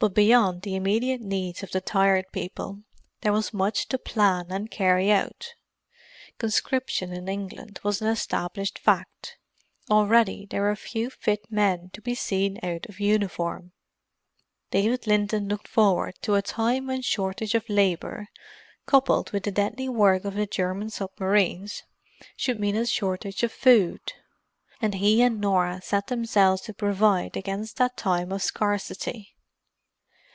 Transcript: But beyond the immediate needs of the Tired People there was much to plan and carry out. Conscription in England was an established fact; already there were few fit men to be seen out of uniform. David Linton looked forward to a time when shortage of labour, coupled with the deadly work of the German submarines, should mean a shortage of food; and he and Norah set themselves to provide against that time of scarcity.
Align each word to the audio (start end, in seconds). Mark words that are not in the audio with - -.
But 0.00 0.14
beyond 0.14 0.62
the 0.62 0.76
immediate 0.76 1.20
needs 1.20 1.62
of 1.62 1.72
the 1.72 1.82
Tired 1.82 2.24
People 2.32 2.84
there 3.20 3.34
was 3.34 3.52
much 3.52 3.86
to 3.88 3.98
plan 3.98 4.46
and 4.48 4.70
carry 4.70 5.12
out. 5.12 5.48
Conscription 6.38 7.12
in 7.12 7.28
England 7.28 7.80
was 7.84 8.00
an 8.00 8.06
established 8.08 8.78
fact; 8.78 9.36
already 9.90 10.46
there 10.46 10.62
were 10.62 10.74
few 10.74 11.10
fit 11.10 11.40
men 11.52 11.90
to 11.92 12.00
be 12.00 12.14
seen 12.14 12.58
out 12.62 12.86
of 12.86 12.98
uniform. 12.98 13.72
David 14.70 15.06
Linton 15.06 15.48
looked 15.48 15.68
forward 15.68 16.14
to 16.22 16.34
a 16.34 16.40
time 16.40 16.86
when 16.86 17.02
shortage 17.02 17.54
of 17.54 17.68
labour, 17.68 18.28
coupled 18.86 19.32
with 19.32 19.42
the 19.42 19.52
deadly 19.52 19.90
work 19.90 20.24
of 20.24 20.32
the 20.32 20.46
German 20.46 20.88
submarines, 20.88 21.82
should 22.38 22.58
mean 22.58 22.74
a 22.74 22.86
shortage 22.86 23.42
of 23.42 23.52
food; 23.52 24.00
and 24.80 24.94
he 24.94 25.20
and 25.20 25.42
Norah 25.42 25.82
set 25.82 26.06
themselves 26.06 26.62
to 26.62 26.72
provide 26.72 27.36
against 27.36 27.76
that 27.76 27.98
time 27.98 28.32
of 28.32 28.42
scarcity. 28.42 29.36